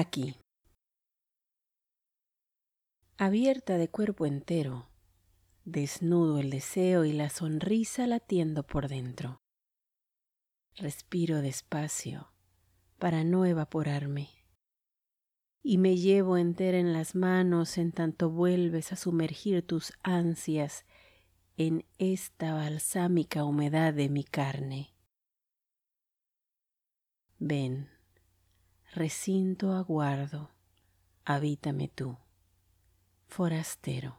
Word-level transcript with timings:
aquí. 0.00 0.34
Abierta 3.18 3.76
de 3.76 3.88
cuerpo 3.88 4.26
entero, 4.26 4.88
desnudo 5.64 6.38
el 6.38 6.50
deseo 6.50 7.04
y 7.04 7.12
la 7.12 7.28
sonrisa 7.28 8.06
latiendo 8.06 8.66
por 8.66 8.88
dentro. 8.88 9.40
Respiro 10.74 11.42
despacio 11.42 12.32
para 12.98 13.24
no 13.24 13.44
evaporarme 13.44 14.30
y 15.62 15.78
me 15.78 15.96
llevo 15.96 16.38
entera 16.38 16.78
en 16.78 16.92
las 16.92 17.14
manos 17.14 17.76
en 17.76 17.92
tanto 17.92 18.30
vuelves 18.30 18.92
a 18.92 18.96
sumergir 18.96 19.66
tus 19.66 19.92
ansias 20.02 20.86
en 21.56 21.84
esta 21.98 22.54
balsámica 22.54 23.44
humedad 23.44 23.92
de 23.92 24.08
mi 24.08 24.24
carne. 24.24 24.94
Ven, 27.38 27.90
recinto 28.92 29.72
aguardo, 29.72 30.50
habítame 31.24 31.88
tú, 31.88 32.16
forastero. 33.28 34.18